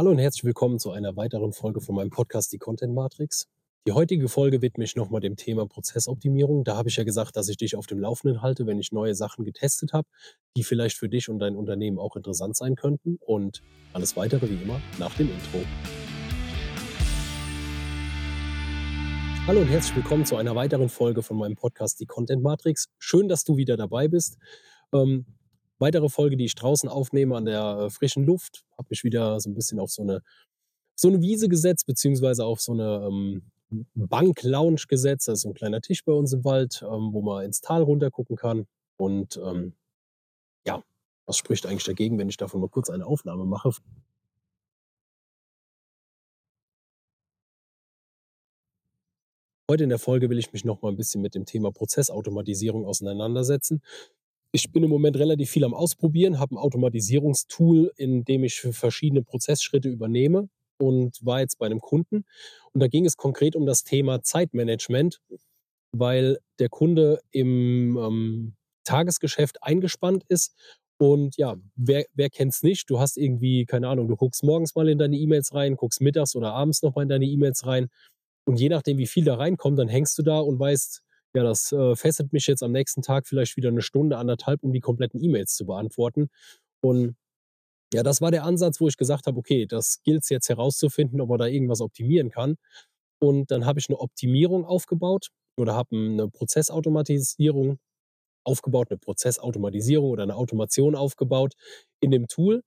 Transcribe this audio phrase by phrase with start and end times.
[0.00, 3.48] Hallo und herzlich willkommen zu einer weiteren Folge von meinem Podcast Die Content Matrix.
[3.86, 6.64] Die heutige Folge widme ich nochmal dem Thema Prozessoptimierung.
[6.64, 9.14] Da habe ich ja gesagt, dass ich dich auf dem Laufenden halte, wenn ich neue
[9.14, 10.08] Sachen getestet habe,
[10.56, 13.18] die vielleicht für dich und dein Unternehmen auch interessant sein könnten.
[13.20, 13.60] Und
[13.92, 15.58] alles weitere wie immer nach dem Intro.
[19.46, 22.86] Hallo und herzlich willkommen zu einer weiteren Folge von meinem Podcast Die Content Matrix.
[22.98, 24.38] Schön, dass du wieder dabei bist.
[24.94, 25.26] Ähm,
[25.80, 28.64] weitere Folge, die ich draußen aufnehme an der äh, frischen Luft.
[28.78, 30.22] Habe mich wieder so ein bisschen auf so eine,
[30.94, 33.42] so eine Wiese gesetzt, beziehungsweise auf so eine ähm,
[33.94, 35.28] Bank-Lounge gesetzt.
[35.28, 37.82] Das ist so ein kleiner Tisch bei uns im Wald, ähm, wo man ins Tal
[37.82, 38.66] runter gucken kann.
[38.96, 39.74] Und ähm,
[40.66, 40.82] ja,
[41.26, 43.70] was spricht eigentlich dagegen, wenn ich davon mal kurz eine Aufnahme mache?
[49.70, 52.84] Heute in der Folge will ich mich noch mal ein bisschen mit dem Thema Prozessautomatisierung
[52.84, 53.80] auseinandersetzen
[54.52, 59.22] ich bin im Moment relativ viel am Ausprobieren, habe ein Automatisierungstool, in dem ich verschiedene
[59.22, 62.24] Prozessschritte übernehme und war jetzt bei einem Kunden.
[62.72, 65.20] Und da ging es konkret um das Thema Zeitmanagement,
[65.92, 70.54] weil der Kunde im ähm, Tagesgeschäft eingespannt ist.
[70.98, 72.90] Und ja, wer, wer kennt es nicht?
[72.90, 76.34] Du hast irgendwie, keine Ahnung, du guckst morgens mal in deine E-Mails rein, guckst mittags
[76.34, 77.88] oder abends nochmal in deine E-Mails rein.
[78.46, 81.02] Und je nachdem, wie viel da reinkommt, dann hängst du da und weißt,
[81.34, 84.72] ja, das äh, fesselt mich jetzt am nächsten Tag vielleicht wieder eine Stunde, anderthalb, um
[84.72, 86.28] die kompletten E-Mails zu beantworten.
[86.82, 87.16] Und
[87.92, 91.20] ja, das war der Ansatz, wo ich gesagt habe, okay, das gilt es jetzt herauszufinden,
[91.20, 92.56] ob man da irgendwas optimieren kann.
[93.20, 97.78] Und dann habe ich eine Optimierung aufgebaut oder habe eine Prozessautomatisierung
[98.44, 101.54] aufgebaut, eine Prozessautomatisierung oder eine Automation aufgebaut
[102.00, 102.62] in dem Tool,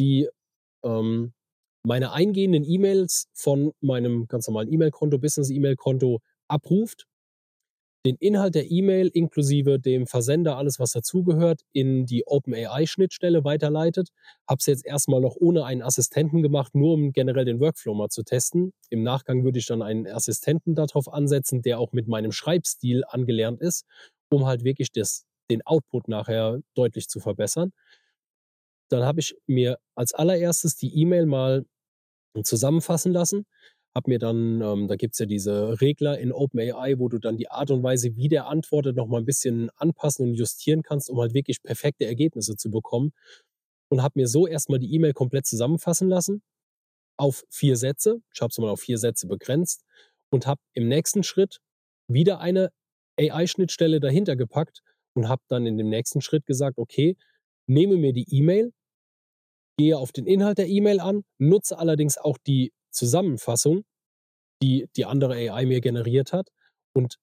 [0.00, 0.28] die
[0.84, 1.32] ähm,
[1.84, 7.06] meine eingehenden E-Mails von meinem ganz normalen E-Mail-Konto, Business-E-Mail-Konto abruft
[8.08, 14.08] den Inhalt der E-Mail inklusive dem Versender, alles was dazugehört, in die OpenAI-Schnittstelle weiterleitet.
[14.48, 18.08] Habe es jetzt erstmal noch ohne einen Assistenten gemacht, nur um generell den Workflow mal
[18.08, 18.72] zu testen.
[18.88, 23.60] Im Nachgang würde ich dann einen Assistenten darauf ansetzen, der auch mit meinem Schreibstil angelernt
[23.60, 23.84] ist,
[24.30, 27.72] um halt wirklich das, den Output nachher deutlich zu verbessern.
[28.90, 31.66] Dann habe ich mir als allererstes die E-Mail mal
[32.42, 33.44] zusammenfassen lassen
[33.94, 37.36] habe mir dann, ähm, da gibt es ja diese Regler in OpenAI, wo du dann
[37.36, 41.10] die Art und Weise, wie der antwortet, noch mal ein bisschen anpassen und justieren kannst,
[41.10, 43.12] um halt wirklich perfekte Ergebnisse zu bekommen.
[43.90, 46.42] Und habe mir so erstmal die E-Mail komplett zusammenfassen lassen
[47.18, 48.20] auf vier Sätze.
[48.34, 49.84] Ich habe es mal auf vier Sätze begrenzt
[50.30, 51.58] und habe im nächsten Schritt
[52.08, 52.70] wieder eine
[53.18, 54.82] AI-Schnittstelle dahinter gepackt
[55.14, 57.16] und habe dann in dem nächsten Schritt gesagt, okay,
[57.66, 58.72] nehme mir die E-Mail,
[59.78, 63.84] gehe auf den Inhalt der E-Mail an, nutze allerdings auch die Zusammenfassung,
[64.62, 66.48] die die andere AI mir generiert hat
[66.94, 67.16] und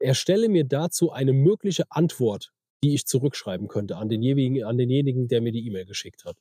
[0.00, 5.40] erstelle mir dazu eine mögliche Antwort, die ich zurückschreiben könnte an, denjenigen, an denjenigen, der
[5.40, 6.36] mir die E-Mail geschickt hat.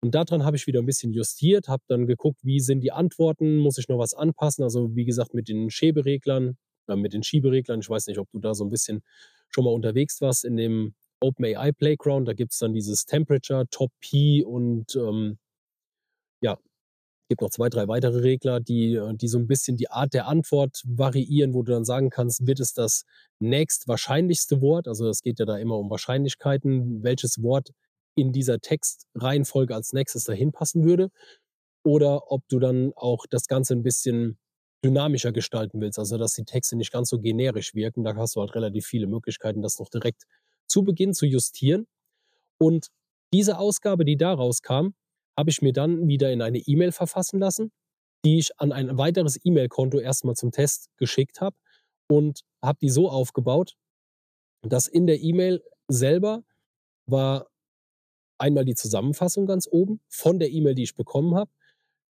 [0.00, 3.58] Und daran habe ich wieder ein bisschen justiert, habe dann geguckt, wie sind die Antworten,
[3.58, 4.62] muss ich noch was anpassen.
[4.62, 6.56] Also wie gesagt, mit den Schiebereglern,
[6.88, 9.02] äh, mit den Schiebereglern, ich weiß nicht, ob du da so ein bisschen
[9.48, 12.28] schon mal unterwegs warst in dem OpenAI Playground.
[12.28, 15.38] Da gibt es dann dieses Temperature, Top P und ähm,
[17.28, 20.26] gibt noch zwei, drei weitere Regler, die, äh, die so ein bisschen die Art der
[20.26, 23.04] Antwort variieren, wo du dann sagen kannst, wird es das
[23.38, 24.88] nächst wahrscheinlichste Wort?
[24.88, 27.70] Also es geht ja da immer um Wahrscheinlichkeiten, welches Wort
[28.16, 31.10] in dieser Textreihenfolge als nächstes dahin passen würde.
[31.84, 34.38] Oder ob du dann auch das Ganze ein bisschen
[34.84, 38.04] dynamischer gestalten willst, also dass die Texte nicht ganz so generisch wirken.
[38.04, 40.24] Da hast du halt relativ viele Möglichkeiten, das noch direkt
[40.66, 41.86] zu Beginn zu justieren.
[42.58, 42.88] Und
[43.32, 44.94] diese Ausgabe, die daraus kam,
[45.38, 47.70] habe ich mir dann wieder in eine E-Mail verfassen lassen,
[48.24, 51.54] die ich an ein weiteres E-Mail-Konto erstmal zum Test geschickt habe
[52.08, 53.76] und habe die so aufgebaut,
[54.62, 56.42] dass in der E-Mail selber
[57.06, 57.46] war
[58.36, 61.52] einmal die Zusammenfassung ganz oben von der E-Mail, die ich bekommen habe,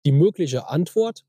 [0.04, 1.24] die mögliche Antwort,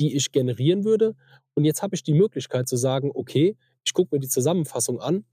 [0.00, 1.14] die ich generieren würde.
[1.52, 5.26] Und jetzt habe ich die Möglichkeit zu sagen, okay, ich gucke mir die Zusammenfassung an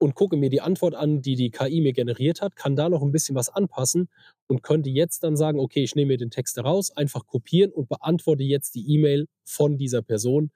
[0.00, 3.02] und gucke mir die Antwort an, die die KI mir generiert hat, kann da noch
[3.02, 4.08] ein bisschen was anpassen
[4.48, 7.88] und könnte jetzt dann sagen, okay, ich nehme mir den Text heraus, einfach kopieren und
[7.88, 10.50] beantworte jetzt die E-Mail von dieser Person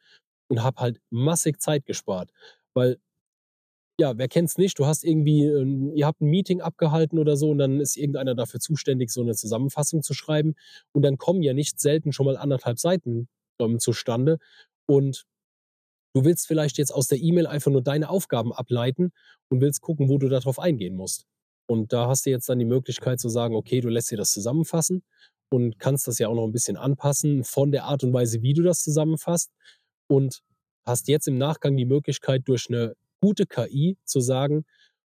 [0.49, 2.31] und habe halt massig Zeit gespart,
[2.73, 2.99] weil
[4.01, 4.79] ja, wer kennt's nicht?
[4.79, 8.35] Du hast irgendwie, ähm, ihr habt ein Meeting abgehalten oder so und dann ist irgendeiner
[8.35, 10.55] dafür zuständig, so eine Zusammenfassung zu schreiben.
[10.93, 13.29] Und dann kommen ja nicht selten schon mal anderthalb Seiten
[13.61, 14.39] ähm, zustande.
[14.87, 15.27] Und
[16.15, 19.13] Du willst vielleicht jetzt aus der E-Mail einfach nur deine Aufgaben ableiten
[19.49, 21.27] und willst gucken, wo du darauf eingehen musst.
[21.67, 24.31] Und da hast du jetzt dann die Möglichkeit zu sagen, okay, du lässt dir das
[24.31, 25.03] zusammenfassen
[25.51, 28.55] und kannst das ja auch noch ein bisschen anpassen von der Art und Weise, wie
[28.55, 29.51] du das zusammenfasst.
[30.07, 30.43] Und
[30.87, 34.65] hast jetzt im Nachgang die Möglichkeit, durch eine gute KI zu sagen,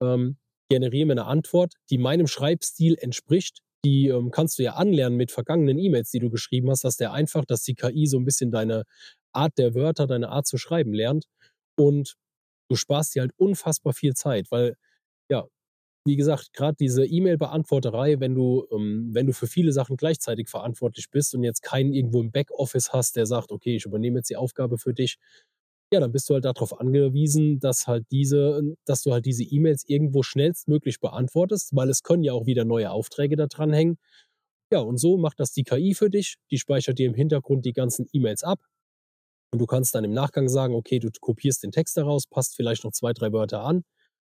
[0.01, 0.37] ähm,
[0.69, 5.31] generiere mir eine Antwort, die meinem Schreibstil entspricht, die ähm, kannst du ja anlernen mit
[5.31, 8.51] vergangenen E-Mails, die du geschrieben hast, dass der einfach, dass die KI so ein bisschen
[8.51, 8.83] deine
[9.35, 11.25] Art der Wörter, deine Art zu schreiben lernt
[11.77, 12.15] und
[12.69, 14.75] du sparst dir halt unfassbar viel Zeit, weil,
[15.31, 15.45] ja,
[16.05, 21.09] wie gesagt, gerade diese E-Mail-Beantworterei, wenn du, ähm, wenn du für viele Sachen gleichzeitig verantwortlich
[21.11, 24.37] bist und jetzt keinen irgendwo im Backoffice hast, der sagt, okay, ich übernehme jetzt die
[24.37, 25.17] Aufgabe für dich,
[25.93, 29.83] ja, dann bist du halt darauf angewiesen, dass halt diese, dass du halt diese E-Mails
[29.87, 33.97] irgendwo schnellstmöglich beantwortest, weil es können ja auch wieder neue Aufträge da dran hängen.
[34.71, 36.37] Ja, und so macht das die KI für dich.
[36.51, 38.59] Die speichert dir im Hintergrund die ganzen E-Mails ab.
[39.55, 42.83] Und du kannst dann im Nachgang sagen, okay, du kopierst den Text daraus, passt vielleicht
[42.83, 43.85] noch zwei, drei Wörter an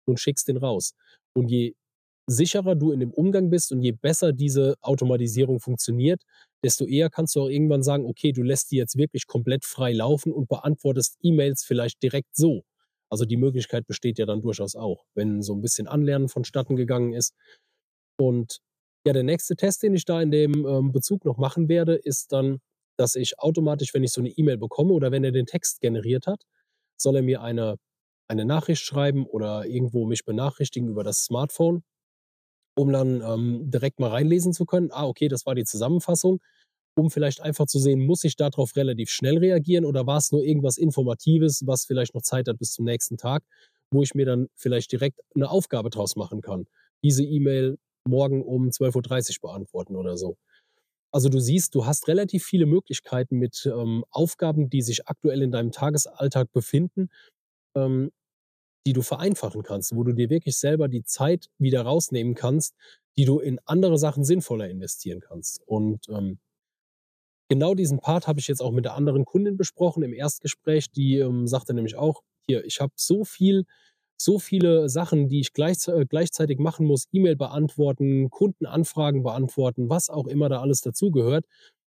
[0.06, 0.92] und schickst den raus.
[1.36, 1.74] Und je
[2.30, 6.22] sicherer du in dem Umgang bist und je besser diese Automatisierung funktioniert,
[6.62, 9.92] desto eher kannst du auch irgendwann sagen, okay, du lässt die jetzt wirklich komplett frei
[9.92, 12.62] laufen und beantwortest E-Mails vielleicht direkt so.
[13.10, 17.14] Also die Möglichkeit besteht ja dann durchaus auch, wenn so ein bisschen Anlernen vonstatten gegangen
[17.14, 17.34] ist.
[18.16, 18.60] Und
[19.04, 22.30] ja, der nächste Test, den ich da in dem ähm, Bezug noch machen werde, ist
[22.30, 22.60] dann,
[22.96, 26.26] dass ich automatisch, wenn ich so eine E-Mail bekomme oder wenn er den Text generiert
[26.26, 26.42] hat,
[26.96, 27.76] soll er mir eine,
[28.28, 31.82] eine Nachricht schreiben oder irgendwo mich benachrichtigen über das Smartphone
[32.76, 34.90] um dann ähm, direkt mal reinlesen zu können.
[34.92, 36.40] Ah, okay, das war die Zusammenfassung,
[36.94, 40.42] um vielleicht einfach zu sehen, muss ich darauf relativ schnell reagieren oder war es nur
[40.44, 43.42] irgendwas Informatives, was vielleicht noch Zeit hat bis zum nächsten Tag,
[43.90, 46.66] wo ich mir dann vielleicht direkt eine Aufgabe draus machen kann.
[47.02, 50.36] Diese E-Mail morgen um 12.30 Uhr beantworten oder so.
[51.16, 55.50] Also du siehst, du hast relativ viele Möglichkeiten mit ähm, Aufgaben, die sich aktuell in
[55.50, 57.08] deinem Tagesalltag befinden,
[57.74, 58.12] ähm,
[58.86, 62.74] die du vereinfachen kannst, wo du dir wirklich selber die Zeit wieder rausnehmen kannst,
[63.16, 65.62] die du in andere Sachen sinnvoller investieren kannst.
[65.64, 66.38] Und ähm,
[67.48, 70.90] genau diesen Part habe ich jetzt auch mit der anderen Kundin besprochen im Erstgespräch.
[70.90, 73.64] Die ähm, sagte nämlich auch, hier, ich habe so viel,
[74.18, 80.08] so viele Sachen, die ich gleich, äh, gleichzeitig machen muss, E-Mail beantworten, Kundenanfragen beantworten, was
[80.08, 81.44] auch immer da alles dazugehört.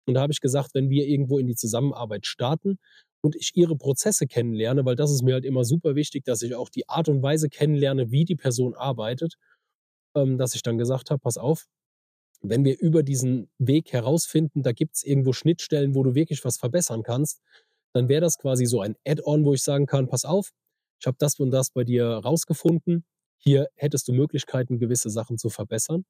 [0.07, 2.79] Und da habe ich gesagt, wenn wir irgendwo in die Zusammenarbeit starten
[3.23, 6.55] und ich ihre Prozesse kennenlerne, weil das ist mir halt immer super wichtig, dass ich
[6.55, 9.35] auch die Art und Weise kennenlerne, wie die Person arbeitet,
[10.17, 11.67] ähm, dass ich dann gesagt habe, pass auf,
[12.43, 16.59] wenn wir über diesen Weg herausfinden, da gibt es irgendwo Schnittstellen, wo du wirklich was
[16.59, 17.41] verbessern kannst,
[17.95, 20.51] dann wäre das quasi so ein Add-on, wo ich sagen kann, pass auf,
[21.01, 23.05] ich habe das und das bei dir rausgefunden,
[23.39, 26.05] hier hättest du Möglichkeiten, gewisse Sachen zu verbessern.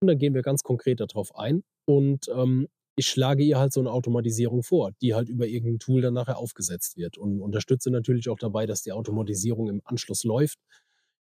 [0.00, 3.80] Und dann gehen wir ganz konkret darauf ein und ähm, ich schlage ihr halt so
[3.80, 8.28] eine Automatisierung vor, die halt über irgendein Tool dann nachher aufgesetzt wird und unterstütze natürlich
[8.30, 10.58] auch dabei, dass die Automatisierung im Anschluss läuft.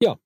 [0.01, 0.17] Ja,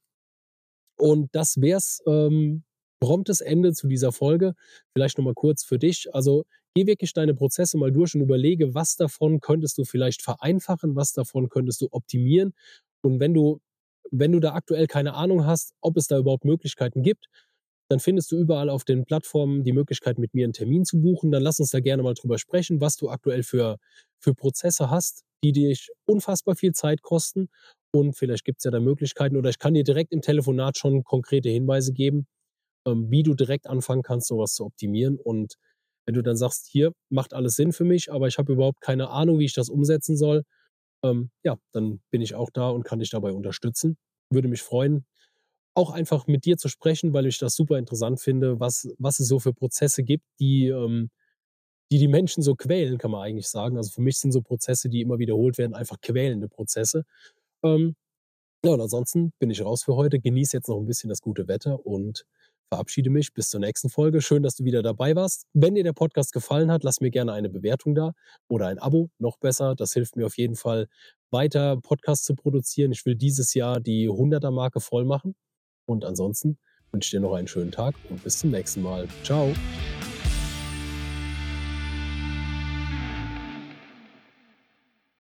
[0.98, 2.64] und das wäre es ähm,
[3.00, 4.56] promptes Ende zu dieser Folge.
[4.94, 6.14] Vielleicht nochmal kurz für dich.
[6.14, 10.96] Also geh wirklich deine Prozesse mal durch und überlege, was davon könntest du vielleicht vereinfachen,
[10.96, 12.54] was davon könntest du optimieren.
[13.02, 13.60] Und wenn du,
[14.12, 17.28] wenn du da aktuell keine Ahnung hast, ob es da überhaupt Möglichkeiten gibt,
[17.90, 21.32] dann findest du überall auf den Plattformen die Möglichkeit, mit mir einen Termin zu buchen.
[21.32, 23.78] Dann lass uns da gerne mal drüber sprechen, was du aktuell für,
[24.20, 27.48] für Prozesse hast, die dich unfassbar viel Zeit kosten.
[27.94, 31.04] Und vielleicht gibt es ja da Möglichkeiten oder ich kann dir direkt im Telefonat schon
[31.04, 32.28] konkrete Hinweise geben,
[32.88, 35.18] ähm, wie du direkt anfangen kannst, sowas zu optimieren.
[35.24, 35.56] Und
[36.06, 39.10] wenn du dann sagst, hier macht alles Sinn für mich, aber ich habe überhaupt keine
[39.10, 40.44] Ahnung, wie ich das umsetzen soll,
[41.04, 43.98] ähm, ja, dann bin ich auch da und kann dich dabei unterstützen.
[44.30, 45.06] Würde mich freuen,
[45.76, 49.28] auch einfach mit dir zu sprechen, weil ich das super interessant finde, was, was es
[49.28, 51.10] so für Prozesse gibt, die, ähm,
[51.92, 53.78] die die Menschen so quälen, kann man eigentlich sagen.
[53.78, 57.04] Also für mich sind so Prozesse, die immer wiederholt werden, einfach quälende Prozesse.
[57.64, 57.96] Ähm,
[58.66, 60.20] ja, und ansonsten bin ich raus für heute.
[60.20, 62.26] Genieße jetzt noch ein bisschen das gute Wetter und
[62.70, 64.22] verabschiede mich bis zur nächsten Folge.
[64.22, 65.46] Schön, dass du wieder dabei warst.
[65.54, 68.14] Wenn dir der Podcast gefallen hat, lass mir gerne eine Bewertung da
[68.48, 69.76] oder ein Abo, noch besser.
[69.76, 70.88] Das hilft mir auf jeden Fall
[71.32, 72.92] weiter Podcasts zu produzieren.
[72.92, 75.36] Ich will dieses Jahr die 100er Marke voll machen.
[75.86, 76.58] Und ansonsten
[76.92, 79.08] wünsche ich dir noch einen schönen Tag und bis zum nächsten Mal.
[79.24, 79.54] Ciao.